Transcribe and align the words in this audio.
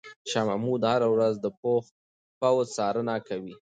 شاه 0.31 0.45
محمود 0.49 0.81
هره 0.91 1.07
ورځ 1.13 1.33
د 1.39 1.45
پوځ 2.41 2.65
څارنه 2.75 3.15
کوي. 3.27 3.55